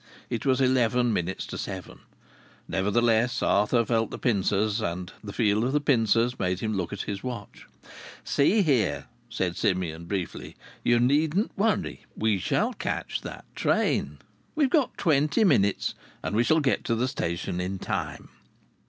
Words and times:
It 0.31 0.47
was 0.47 0.59
eleven 0.61 1.13
minutes 1.13 1.45
to 1.45 1.59
seven. 1.59 1.99
Nevertheless, 2.67 3.43
Arthur 3.43 3.85
felt 3.85 4.09
the 4.09 4.17
pincers, 4.17 4.81
and 4.81 5.13
the 5.23 5.31
feel 5.31 5.63
of 5.63 5.73
the 5.73 5.79
pincers 5.79 6.39
made 6.39 6.59
him 6.59 6.73
look 6.73 6.91
at 6.91 7.03
his 7.03 7.21
watch. 7.23 7.67
"See 8.23 8.63
here," 8.63 9.05
said 9.29 9.55
Simeon, 9.55 10.05
briefly. 10.05 10.55
"You 10.83 10.99
needn't 10.99 11.55
worry. 11.55 12.03
We 12.17 12.39
shall 12.39 12.73
catch 12.73 13.21
that 13.21 13.45
train. 13.53 14.17
We've 14.55 14.71
got 14.71 14.97
twenty 14.97 15.43
minutes, 15.43 15.93
and 16.23 16.35
we 16.35 16.43
shall 16.43 16.61
get 16.61 16.83
to 16.85 16.95
the 16.95 17.07
station 17.07 17.61
in 17.61 17.79
nine." 17.87 18.29